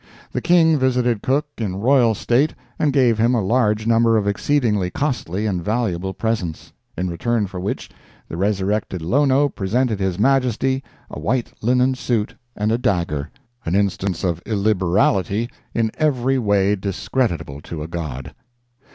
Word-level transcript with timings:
The 0.31 0.41
King 0.41 0.79
visited 0.79 1.21
Cook 1.21 1.45
in 1.59 1.75
royal 1.75 2.15
state 2.15 2.55
and 2.79 2.91
gave 2.91 3.19
him 3.19 3.35
a 3.35 3.43
large 3.45 3.85
number 3.85 4.17
of 4.17 4.27
exceedingly 4.27 4.89
costly 4.89 5.45
and 5.45 5.63
valuable 5.63 6.11
presents—in 6.11 7.07
return 7.07 7.45
for 7.45 7.59
which 7.59 7.87
the 8.27 8.35
resurrected 8.35 9.03
Lono 9.03 9.47
presented 9.47 9.99
His 9.99 10.17
Majesty 10.17 10.83
a 11.11 11.19
white 11.19 11.53
linen 11.61 11.93
suit 11.93 12.33
and 12.55 12.71
a 12.71 12.79
dagger—an 12.79 13.75
instance 13.75 14.23
of 14.23 14.41
illiberality 14.43 15.51
in 15.71 15.91
every 15.99 16.39
way 16.39 16.75
discreditable 16.75 17.61
to 17.61 17.83
a 17.83 17.87
god. 17.87 18.33